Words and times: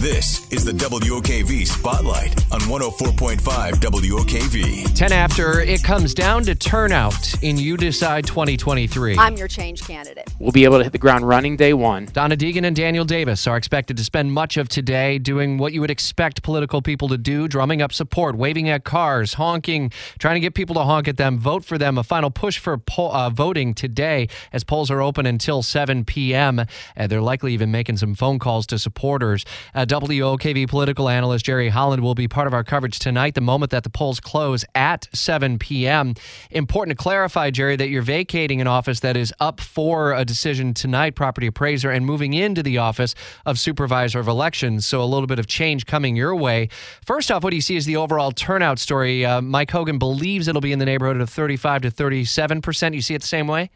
This 0.00 0.48
is 0.52 0.64
the 0.64 0.70
WOKV 0.70 1.66
Spotlight 1.66 2.30
on 2.52 2.60
104.5 2.60 3.40
WOKV. 3.40 4.94
10 4.94 5.12
after, 5.12 5.60
it 5.60 5.82
comes 5.82 6.14
down 6.14 6.44
to 6.44 6.54
turnout 6.54 7.42
in 7.42 7.56
You 7.56 7.76
Decide 7.76 8.24
2023. 8.24 9.18
I'm 9.18 9.36
your 9.36 9.48
change 9.48 9.82
candidate. 9.82 10.32
We'll 10.38 10.52
be 10.52 10.62
able 10.62 10.78
to 10.78 10.84
hit 10.84 10.92
the 10.92 10.98
ground 10.98 11.26
running 11.26 11.56
day 11.56 11.72
one. 11.72 12.04
Donna 12.12 12.36
Deegan 12.36 12.64
and 12.64 12.76
Daniel 12.76 13.04
Davis 13.04 13.48
are 13.48 13.56
expected 13.56 13.96
to 13.96 14.04
spend 14.04 14.32
much 14.32 14.56
of 14.56 14.68
today 14.68 15.18
doing 15.18 15.58
what 15.58 15.72
you 15.72 15.80
would 15.80 15.90
expect 15.90 16.44
political 16.44 16.80
people 16.80 17.08
to 17.08 17.18
do 17.18 17.48
drumming 17.48 17.82
up 17.82 17.92
support, 17.92 18.36
waving 18.36 18.68
at 18.68 18.84
cars, 18.84 19.34
honking, 19.34 19.90
trying 20.20 20.36
to 20.36 20.40
get 20.40 20.54
people 20.54 20.76
to 20.76 20.82
honk 20.84 21.08
at 21.08 21.16
them, 21.16 21.40
vote 21.40 21.64
for 21.64 21.76
them. 21.76 21.98
A 21.98 22.04
final 22.04 22.30
push 22.30 22.58
for 22.58 22.78
po- 22.78 23.10
uh, 23.10 23.30
voting 23.30 23.74
today 23.74 24.28
as 24.52 24.62
polls 24.62 24.92
are 24.92 25.02
open 25.02 25.26
until 25.26 25.60
7 25.60 26.04
p.m. 26.04 26.60
Uh, 26.96 27.08
they're 27.08 27.20
likely 27.20 27.52
even 27.52 27.72
making 27.72 27.96
some 27.96 28.14
phone 28.14 28.38
calls 28.38 28.64
to 28.68 28.78
supporters. 28.78 29.44
Uh, 29.74 29.86
WOKV 29.88 30.68
political 30.68 31.08
analyst 31.08 31.46
Jerry 31.46 31.70
Holland 31.70 32.02
will 32.02 32.14
be 32.14 32.28
part 32.28 32.46
of 32.46 32.54
our 32.54 32.62
coverage 32.62 32.98
tonight, 32.98 33.34
the 33.34 33.40
moment 33.40 33.70
that 33.70 33.82
the 33.82 33.90
polls 33.90 34.20
close 34.20 34.64
at 34.74 35.08
7 35.12 35.58
p.m. 35.58 36.14
Important 36.50 36.96
to 36.96 37.02
clarify, 37.02 37.50
Jerry, 37.50 37.74
that 37.76 37.88
you're 37.88 38.02
vacating 38.02 38.60
an 38.60 38.66
office 38.66 39.00
that 39.00 39.16
is 39.16 39.32
up 39.40 39.60
for 39.60 40.12
a 40.12 40.24
decision 40.24 40.74
tonight, 40.74 41.14
property 41.14 41.46
appraiser, 41.46 41.90
and 41.90 42.04
moving 42.04 42.34
into 42.34 42.62
the 42.62 42.78
office 42.78 43.14
of 43.46 43.58
supervisor 43.58 44.20
of 44.20 44.28
elections. 44.28 44.86
So 44.86 45.02
a 45.02 45.06
little 45.06 45.26
bit 45.26 45.38
of 45.38 45.46
change 45.46 45.86
coming 45.86 46.16
your 46.16 46.36
way. 46.36 46.68
First 47.04 47.30
off, 47.30 47.42
what 47.42 47.50
do 47.50 47.56
you 47.56 47.62
see 47.62 47.76
as 47.76 47.86
the 47.86 47.96
overall 47.96 48.30
turnout 48.30 48.78
story? 48.78 49.24
Uh, 49.24 49.40
Mike 49.40 49.70
Hogan 49.70 49.98
believes 49.98 50.48
it'll 50.48 50.60
be 50.60 50.72
in 50.72 50.78
the 50.78 50.86
neighborhood 50.86 51.20
of 51.20 51.30
35 51.30 51.82
to 51.82 51.90
37 51.90 52.60
percent. 52.60 52.94
You 52.94 53.00
see 53.00 53.14
it 53.14 53.22
the 53.22 53.26
same 53.26 53.48
way? 53.48 53.70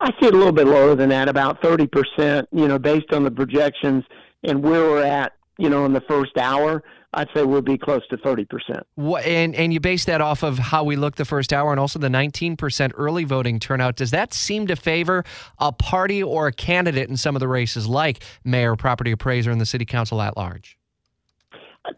I 0.00 0.10
see 0.20 0.26
it 0.26 0.34
a 0.34 0.36
little 0.36 0.52
bit 0.52 0.66
lower 0.66 0.96
than 0.96 1.10
that, 1.10 1.28
about 1.28 1.62
30%, 1.62 2.46
you 2.50 2.66
know, 2.66 2.76
based 2.76 3.12
on 3.12 3.22
the 3.22 3.30
projections 3.30 4.04
and 4.42 4.62
where 4.62 4.82
we're 4.82 5.04
at, 5.04 5.32
you 5.58 5.68
know, 5.68 5.84
in 5.84 5.92
the 5.92 6.00
first 6.02 6.36
hour, 6.38 6.82
I'd 7.14 7.28
say 7.34 7.44
we'll 7.44 7.60
be 7.60 7.76
close 7.76 8.06
to 8.08 8.16
30%. 8.16 8.46
What, 8.94 9.24
and 9.26 9.54
and 9.54 9.72
you 9.72 9.80
base 9.80 10.06
that 10.06 10.22
off 10.22 10.42
of 10.42 10.58
how 10.58 10.82
we 10.82 10.96
look 10.96 11.16
the 11.16 11.26
first 11.26 11.52
hour 11.52 11.70
and 11.70 11.78
also 11.78 11.98
the 11.98 12.08
19% 12.08 12.92
early 12.96 13.24
voting 13.24 13.60
turnout. 13.60 13.96
Does 13.96 14.10
that 14.12 14.32
seem 14.32 14.66
to 14.68 14.76
favor 14.76 15.24
a 15.58 15.72
party 15.72 16.22
or 16.22 16.46
a 16.46 16.52
candidate 16.52 17.10
in 17.10 17.18
some 17.18 17.36
of 17.36 17.40
the 17.40 17.48
races 17.48 17.86
like 17.86 18.22
mayor, 18.44 18.76
property 18.76 19.12
appraiser, 19.12 19.50
and 19.50 19.60
the 19.60 19.66
city 19.66 19.84
council 19.84 20.22
at 20.22 20.36
large? 20.38 20.78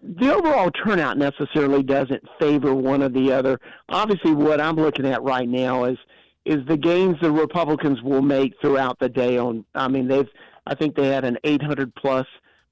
The 0.02 0.34
overall 0.34 0.70
turnout 0.70 1.18
necessarily 1.18 1.82
doesn't 1.82 2.22
favor 2.40 2.74
one 2.74 3.02
or 3.02 3.08
the 3.08 3.32
other. 3.32 3.60
Obviously, 3.90 4.32
what 4.32 4.60
I'm 4.60 4.76
looking 4.76 5.06
at 5.06 5.22
right 5.22 5.48
now 5.48 5.84
is 5.84 5.98
is 6.44 6.58
the 6.66 6.76
gains 6.76 7.16
the 7.22 7.30
Republicans 7.30 8.02
will 8.02 8.20
make 8.20 8.52
throughout 8.60 8.98
the 8.98 9.08
day. 9.08 9.38
On, 9.38 9.64
I 9.74 9.88
mean, 9.88 10.08
they've 10.08 10.28
I 10.66 10.74
think 10.74 10.96
they 10.96 11.08
had 11.08 11.24
an 11.24 11.38
800 11.44 11.94
plus 11.94 12.26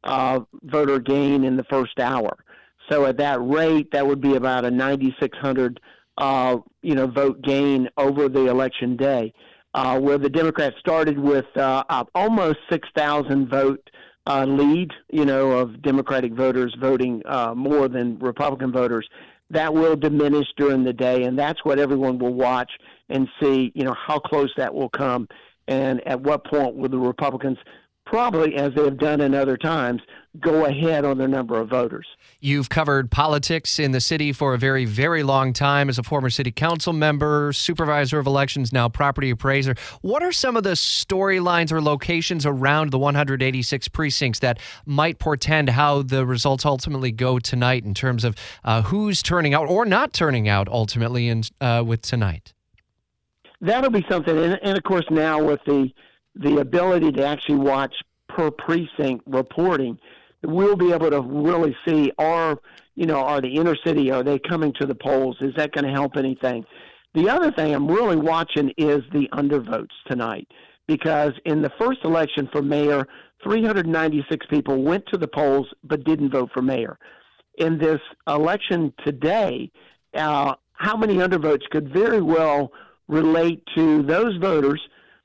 uh, 0.04 0.40
voter 0.64 0.98
gain 0.98 1.44
in 1.44 1.56
the 1.56 1.64
first 1.64 1.98
hour. 1.98 2.36
So 2.90 3.06
at 3.06 3.16
that 3.18 3.38
rate, 3.40 3.92
that 3.92 4.06
would 4.06 4.20
be 4.20 4.34
about 4.34 4.64
a 4.64 4.70
9,600 4.70 5.80
uh, 6.19 6.58
you 6.82 6.94
know 6.94 7.06
vote 7.06 7.41
gain 7.42 7.88
over 7.97 8.28
the 8.28 8.47
election 8.47 8.97
day. 8.97 9.32
Uh, 9.75 9.98
where 9.98 10.19
the 10.19 10.28
Democrats 10.28 10.76
started 10.78 11.19
with 11.19 11.47
uh, 11.56 11.82
almost 12.14 12.58
6,000 12.70 13.48
vote 13.48 13.88
uh, 14.26 14.44
lead, 14.44 14.91
you 15.10 15.25
know, 15.25 15.52
of 15.52 15.81
Democratic 15.81 16.34
voters 16.34 16.76
voting 16.78 17.22
uh, 17.25 17.54
more 17.54 17.88
than 17.88 18.19
Republican 18.19 18.70
voters. 18.70 19.08
That 19.48 19.72
will 19.72 19.97
diminish 19.97 20.47
during 20.58 20.84
the 20.84 20.92
day, 20.92 21.25
and 21.25 21.38
that's 21.38 21.64
what 21.64 21.78
everyone 21.78 22.19
will 22.19 22.34
watch 22.34 22.70
and 23.08 23.28
see, 23.41 23.72
you 23.75 23.84
know, 23.84 23.94
how 23.94 24.19
close 24.19 24.52
that 24.58 24.75
will 24.75 24.91
come, 24.91 25.26
and 25.69 26.06
at 26.06 26.20
what 26.20 26.44
point 26.44 26.76
will 26.76 26.91
the 26.91 26.98
Republicans 26.98 27.56
probably, 28.04 28.56
as 28.56 28.74
they 28.74 28.84
have 28.84 28.98
done 28.98 29.20
in 29.20 29.34
other 29.34 29.56
times, 29.56 30.02
go 30.40 30.64
ahead 30.64 31.04
on 31.04 31.18
the 31.18 31.28
number 31.28 31.60
of 31.60 31.68
voters. 31.68 32.06
You've 32.40 32.68
covered 32.70 33.10
politics 33.10 33.78
in 33.78 33.92
the 33.92 34.00
city 34.00 34.32
for 34.32 34.54
a 34.54 34.58
very, 34.58 34.84
very 34.84 35.22
long 35.22 35.52
time 35.52 35.88
as 35.88 35.98
a 35.98 36.02
former 36.02 36.30
city 36.30 36.50
council 36.50 36.92
member, 36.92 37.52
supervisor 37.52 38.18
of 38.18 38.26
elections, 38.26 38.72
now 38.72 38.88
property 38.88 39.30
appraiser. 39.30 39.74
What 40.00 40.22
are 40.22 40.32
some 40.32 40.56
of 40.56 40.62
the 40.62 40.70
storylines 40.70 41.70
or 41.70 41.82
locations 41.82 42.46
around 42.46 42.90
the 42.90 42.98
186 42.98 43.88
precincts 43.88 44.38
that 44.40 44.58
might 44.86 45.19
portend 45.19 45.70
how 45.70 46.02
the 46.02 46.24
results 46.24 46.64
ultimately 46.64 47.12
go 47.12 47.38
tonight 47.38 47.84
in 47.84 47.94
terms 47.94 48.24
of 48.24 48.34
uh, 48.64 48.82
who's 48.82 49.22
turning 49.22 49.54
out 49.54 49.69
or 49.69 49.84
not 49.84 50.12
turning 50.12 50.48
out 50.48 50.69
ultimately 50.69 51.28
in, 51.28 51.42
uh, 51.60 51.82
with 51.86 52.00
tonight? 52.02 52.54
That'll 53.60 53.90
be 53.90 54.04
something. 54.10 54.36
And, 54.36 54.58
and 54.62 54.76
of 54.76 54.82
course, 54.82 55.06
now 55.10 55.42
with 55.42 55.60
the 55.66 55.92
the 56.34 56.59
ability 56.59 57.12
to 57.12 57.25
actually 57.25 57.56
watch 57.56 57.94
per 58.28 58.50
precinct 58.50 59.22
reporting, 59.26 59.98
we'll 60.43 60.76
be 60.76 60.93
able 60.93 61.10
to 61.10 61.20
really 61.20 61.76
see 61.87 62.12
are 62.19 62.59
you 62.94 63.06
know 63.06 63.20
are 63.20 63.41
the 63.41 63.54
inner 63.54 63.76
city 63.84 64.10
are 64.10 64.22
they 64.22 64.38
coming 64.38 64.72
to 64.81 64.87
the 64.87 64.94
polls? 64.94 65.37
Is 65.41 65.54
that 65.56 65.72
going 65.72 65.84
to 65.84 65.93
help 65.93 66.16
anything? 66.16 66.65
The 67.15 67.28
other 67.28 67.53
thing 67.53 67.75
I'm 67.75 67.88
really 67.88 68.16
watching 68.16 68.72
is 68.78 69.03
the 69.12 69.28
undervotes 69.32 69.93
tonight 70.06 70.48
because 70.87 71.32
in 71.44 71.62
the 71.62 71.70
first 71.78 72.00
election 72.04 72.49
for 72.50 72.62
mayor, 72.62 73.06
396 73.44 74.47
people 74.47 74.82
went 74.82 75.04
to 75.12 75.19
the 75.19 75.28
polls 75.28 75.66
but 75.84 76.04
didn't 76.04 76.31
vote 76.31 76.50
for 76.53 76.62
mayor. 76.62 76.99
In 77.59 77.78
this 77.78 78.00
election 78.26 78.94
today, 79.04 79.70
uh, 80.14 80.54
how 80.72 80.97
many 80.97 81.16
undervotes 81.16 81.69
could 81.70 81.93
very 81.93 82.22
well 82.22 82.72
relate 83.09 83.62
to 83.76 84.03
those 84.03 84.37
voters 84.38 84.81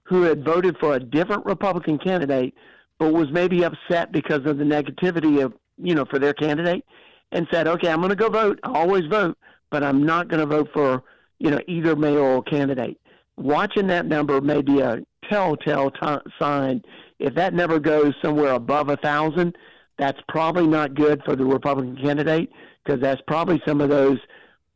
who 0.08 0.24
had 0.24 0.44
voted 0.44 0.78
for 0.80 0.96
a 0.96 1.00
different 1.00 1.46
Republican 1.46 1.98
candidate, 1.98 2.54
but 2.98 3.14
was 3.14 3.30
maybe 3.32 3.64
upset 3.64 4.12
because 4.12 4.46
of 4.46 4.58
the 4.58 4.64
negativity 4.64 5.44
of, 5.44 5.54
you 5.78 5.94
know, 5.94 6.06
for 6.06 6.18
their 6.18 6.34
candidate 6.34 6.84
and 7.32 7.48
said, 7.52 7.68
okay, 7.68 7.90
I'm 7.90 8.00
going 8.00 8.10
to 8.10 8.16
go 8.16 8.30
vote. 8.30 8.60
I 8.64 8.72
always 8.72 9.06
vote, 9.06 9.38
but 9.70 9.84
I'm 9.84 10.04
not 10.04 10.30
going 10.30 10.40
to 10.40 10.46
vote 10.46 10.70
for, 10.74 11.04
you 11.40 11.52
know, 11.52 11.60
either 11.68 11.96
mayoral 11.96 12.42
candidate. 12.42 13.00
Watching 13.36 13.88
that 13.88 14.06
number 14.06 14.40
may 14.42 14.62
be 14.62 14.80
a 14.80 15.00
telltale 15.30 15.92
t- 15.92 16.32
sign. 16.40 16.82
If 17.20 17.36
that 17.36 17.54
number 17.54 17.80
goes 17.80 18.14
somewhere 18.22 18.54
above 18.54 18.90
a 18.90 18.98
thousand, 18.98 19.58
that's 19.98 20.20
probably 20.30 20.68
not 20.68 20.94
good 20.94 21.22
for 21.26 21.36
the 21.36 21.46
Republican 21.46 21.98
candidate 21.98 22.52
because 22.84 23.02
that's 23.02 23.22
probably 23.28 23.62
some 23.68 23.82
of 23.82 23.90
those 23.90 24.20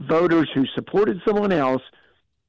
voters 0.02 0.50
who 0.54 0.66
supported 0.76 1.22
someone 1.26 1.52
else 1.52 1.82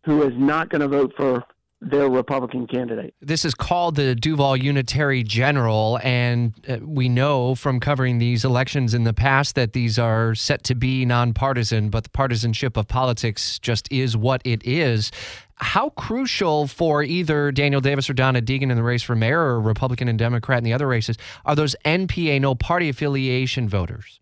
who 0.04 0.22
is 0.22 0.32
not 0.36 0.68
going 0.68 0.80
to 0.80 0.88
vote 0.88 1.12
for 1.16 1.44
their 1.82 2.08
Republican 2.08 2.66
candidate. 2.66 3.12
This 3.20 3.44
is 3.44 3.54
called 3.54 3.96
the 3.96 4.14
Duval 4.14 4.56
Unitary 4.56 5.24
General, 5.24 5.98
and 6.04 6.54
uh, 6.68 6.78
we 6.80 7.08
know 7.08 7.56
from 7.56 7.80
covering 7.80 8.18
these 8.18 8.44
elections 8.44 8.94
in 8.94 9.02
the 9.02 9.12
past 9.12 9.56
that 9.56 9.72
these 9.72 9.98
are 9.98 10.34
set 10.36 10.62
to 10.64 10.76
be 10.76 11.04
nonpartisan, 11.04 11.90
but 11.90 12.04
the 12.04 12.10
partisanship 12.10 12.76
of 12.76 12.86
politics 12.86 13.58
just 13.58 13.90
is 13.90 14.16
what 14.16 14.40
it 14.44 14.64
is. 14.64 15.10
How 15.56 15.90
crucial 15.90 16.68
for 16.68 17.02
either 17.02 17.50
Daniel 17.50 17.80
Davis 17.80 18.08
or 18.08 18.14
Donna 18.14 18.40
Deegan 18.40 18.70
in 18.70 18.76
the 18.76 18.82
race 18.82 19.02
for 19.02 19.16
mayor 19.16 19.40
or 19.40 19.60
Republican 19.60 20.06
and 20.06 20.18
Democrat 20.18 20.58
in 20.58 20.64
the 20.64 20.72
other 20.72 20.86
races 20.86 21.16
are 21.44 21.56
those 21.56 21.74
NPA, 21.84 22.40
no 22.40 22.54
party 22.54 22.88
affiliation 22.88 23.68
voters? 23.68 24.20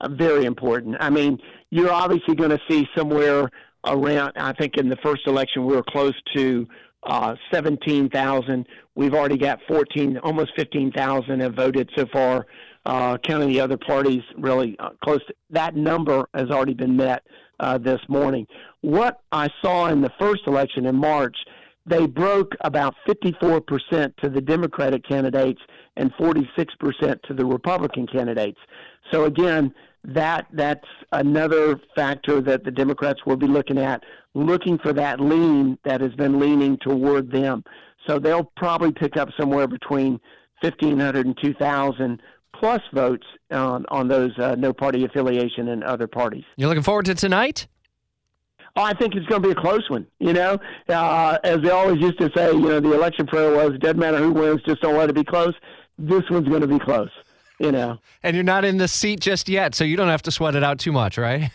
Uh, 0.00 0.08
very 0.08 0.44
important. 0.44 0.96
I 1.00 1.08
mean, 1.08 1.38
you're 1.70 1.92
obviously 1.92 2.34
going 2.34 2.50
to 2.50 2.60
see 2.68 2.86
somewhere 2.96 3.50
around, 3.86 4.32
I 4.36 4.52
think 4.52 4.76
in 4.76 4.88
the 4.88 4.96
first 4.96 5.26
election, 5.26 5.64
we 5.64 5.74
were 5.74 5.82
close 5.82 6.14
to 6.34 6.66
uh, 7.04 7.34
17,000. 7.52 8.66
We've 8.94 9.14
already 9.14 9.38
got 9.38 9.60
14, 9.68 10.18
almost 10.18 10.52
15,000 10.56 11.40
have 11.40 11.54
voted 11.54 11.90
so 11.96 12.06
far. 12.12 12.46
Uh, 12.86 13.18
counting 13.18 13.50
the 13.50 13.60
other 13.60 13.76
parties, 13.76 14.22
really 14.38 14.74
uh, 14.78 14.88
close 15.04 15.20
to 15.26 15.34
that 15.50 15.76
number 15.76 16.26
has 16.32 16.50
already 16.50 16.72
been 16.72 16.96
met 16.96 17.22
uh, 17.60 17.76
this 17.76 18.00
morning. 18.08 18.46
What 18.80 19.20
I 19.32 19.50
saw 19.62 19.88
in 19.88 20.00
the 20.00 20.10
first 20.18 20.46
election 20.46 20.86
in 20.86 20.96
March, 20.96 21.36
they 21.84 22.06
broke 22.06 22.52
about 22.62 22.94
54% 23.06 24.16
to 24.16 24.30
the 24.30 24.40
Democratic 24.40 25.06
candidates 25.06 25.60
and 25.96 26.10
46% 26.14 27.22
to 27.22 27.34
the 27.34 27.44
Republican 27.44 28.06
candidates. 28.06 28.58
So 29.12 29.24
again, 29.24 29.74
that 30.04 30.46
that's 30.52 30.86
another 31.12 31.80
factor 31.94 32.40
that 32.40 32.64
the 32.64 32.70
Democrats 32.70 33.20
will 33.26 33.36
be 33.36 33.46
looking 33.46 33.78
at, 33.78 34.02
looking 34.34 34.78
for 34.78 34.92
that 34.92 35.20
lean 35.20 35.78
that 35.84 36.00
has 36.00 36.14
been 36.14 36.38
leaning 36.38 36.78
toward 36.78 37.30
them. 37.30 37.64
So 38.06 38.18
they'll 38.18 38.50
probably 38.56 38.92
pick 38.92 39.16
up 39.16 39.28
somewhere 39.38 39.66
between 39.66 40.20
1,500 40.62 41.26
and 41.26 41.36
2,000 41.42 42.22
plus 42.54 42.80
votes 42.92 43.26
on, 43.50 43.84
on 43.88 44.08
those 44.08 44.36
uh, 44.38 44.54
no 44.56 44.72
party 44.72 45.04
affiliation 45.04 45.68
and 45.68 45.82
other 45.84 46.06
parties. 46.06 46.44
You're 46.56 46.68
looking 46.68 46.82
forward 46.82 47.06
to 47.06 47.14
tonight? 47.14 47.66
Oh, 48.76 48.82
I 48.82 48.94
think 48.94 49.16
it's 49.16 49.26
going 49.26 49.42
to 49.42 49.48
be 49.48 49.52
a 49.52 49.60
close 49.60 49.88
one. 49.90 50.06
You 50.20 50.32
know, 50.32 50.58
uh, 50.88 51.38
as 51.42 51.60
they 51.60 51.70
always 51.70 52.00
used 52.00 52.18
to 52.20 52.30
say, 52.36 52.52
you 52.52 52.60
know, 52.60 52.80
the 52.80 52.92
election 52.92 53.26
prayer 53.26 53.50
was, 53.50 53.76
"Doesn't 53.80 53.98
matter 53.98 54.18
who 54.18 54.32
wins, 54.32 54.62
just 54.62 54.80
don't 54.80 54.96
let 54.96 55.10
it 55.10 55.14
be 55.14 55.24
close." 55.24 55.54
This 55.98 56.22
one's 56.30 56.48
going 56.48 56.60
to 56.60 56.68
be 56.68 56.78
close. 56.78 57.10
You 57.60 57.70
know. 57.70 57.98
And 58.22 58.34
you're 58.34 58.42
not 58.42 58.64
in 58.64 58.78
the 58.78 58.88
seat 58.88 59.20
just 59.20 59.48
yet, 59.48 59.74
so 59.74 59.84
you 59.84 59.96
don't 59.96 60.08
have 60.08 60.22
to 60.22 60.32
sweat 60.32 60.56
it 60.56 60.64
out 60.64 60.80
too 60.80 60.90
much, 60.90 61.16
right? 61.16 61.50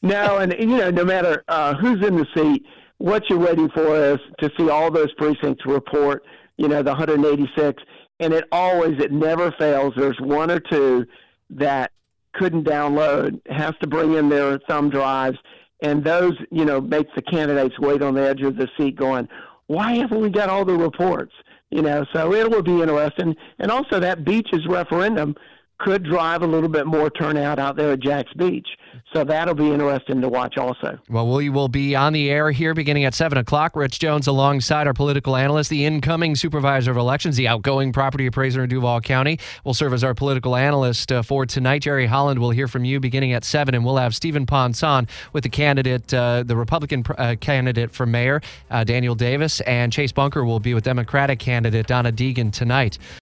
No, 0.00 0.38
and 0.38 0.54
you 0.58 0.78
know, 0.78 0.90
no 0.90 1.04
matter 1.04 1.44
uh, 1.48 1.74
who's 1.74 2.06
in 2.06 2.16
the 2.16 2.26
seat, 2.34 2.64
what 2.98 3.28
you're 3.28 3.38
waiting 3.38 3.68
for 3.68 3.96
is 3.96 4.18
to 4.38 4.50
see 4.56 4.70
all 4.70 4.90
those 4.90 5.12
precincts 5.14 5.66
report. 5.66 6.24
You 6.56 6.68
know, 6.68 6.82
the 6.82 6.90
186, 6.90 7.82
and 8.20 8.32
it 8.32 8.44
always, 8.50 8.98
it 9.00 9.12
never 9.12 9.52
fails. 9.52 9.92
There's 9.96 10.18
one 10.20 10.50
or 10.50 10.60
two 10.60 11.04
that 11.50 11.92
couldn't 12.32 12.64
download, 12.64 13.40
has 13.50 13.74
to 13.80 13.86
bring 13.86 14.14
in 14.14 14.28
their 14.28 14.58
thumb 14.68 14.88
drives 14.88 15.38
and 15.80 16.04
those 16.04 16.34
you 16.50 16.64
know 16.64 16.80
makes 16.80 17.10
the 17.14 17.22
candidates 17.22 17.78
wait 17.78 18.02
on 18.02 18.14
the 18.14 18.22
edge 18.22 18.42
of 18.42 18.56
the 18.56 18.68
seat, 18.76 18.96
going, 18.96 19.28
"Why 19.66 19.94
haven't 19.94 20.20
we 20.20 20.30
got 20.30 20.48
all 20.48 20.64
the 20.64 20.76
reports?" 20.76 21.32
You 21.70 21.82
know, 21.82 22.06
so 22.14 22.32
it 22.32 22.50
will 22.50 22.62
be 22.62 22.80
interesting, 22.80 23.36
and 23.58 23.70
also 23.70 24.00
that 24.00 24.24
beaches 24.24 24.66
referendum 24.66 25.36
could 25.78 26.02
drive 26.02 26.42
a 26.42 26.46
little 26.46 26.68
bit 26.68 26.86
more 26.86 27.08
turnout 27.10 27.58
out 27.58 27.76
there 27.76 27.92
at 27.92 28.00
Jax 28.00 28.32
Beach. 28.34 28.66
So 29.12 29.24
that'll 29.24 29.54
be 29.54 29.70
interesting 29.70 30.20
to 30.20 30.28
watch 30.28 30.58
also. 30.58 30.98
Well, 31.08 31.28
we 31.28 31.48
will 31.48 31.68
be 31.68 31.94
on 31.94 32.12
the 32.12 32.30
air 32.30 32.50
here 32.50 32.74
beginning 32.74 33.04
at 33.04 33.14
7 33.14 33.38
o'clock. 33.38 33.74
Rich 33.74 34.00
Jones 34.00 34.26
alongside 34.26 34.86
our 34.86 34.92
political 34.92 35.36
analyst, 35.36 35.70
the 35.70 35.84
incoming 35.86 36.36
supervisor 36.36 36.90
of 36.90 36.96
elections, 36.96 37.36
the 37.36 37.48
outgoing 37.48 37.92
property 37.92 38.26
appraiser 38.26 38.62
in 38.64 38.68
Duval 38.68 39.00
County, 39.00 39.38
will 39.64 39.72
serve 39.72 39.92
as 39.94 40.04
our 40.04 40.14
political 40.14 40.56
analyst 40.56 41.10
uh, 41.12 41.22
for 41.22 41.46
tonight. 41.46 41.82
Jerry 41.82 42.06
Holland 42.06 42.40
will 42.40 42.50
hear 42.50 42.68
from 42.68 42.84
you 42.84 43.00
beginning 43.00 43.32
at 43.32 43.44
7, 43.44 43.74
and 43.74 43.84
we'll 43.84 43.96
have 43.96 44.14
Stephen 44.14 44.46
Ponson 44.46 45.08
with 45.32 45.44
the 45.44 45.50
candidate, 45.50 46.12
uh, 46.12 46.42
the 46.42 46.56
Republican 46.56 47.04
uh, 47.16 47.36
candidate 47.40 47.90
for 47.90 48.04
mayor, 48.04 48.42
uh, 48.70 48.84
Daniel 48.84 49.14
Davis, 49.14 49.60
and 49.62 49.92
Chase 49.92 50.12
Bunker 50.12 50.44
will 50.44 50.60
be 50.60 50.74
with 50.74 50.84
Democratic 50.84 51.38
candidate 51.38 51.86
Donna 51.86 52.12
Deegan 52.12 52.52
tonight. 52.52 52.98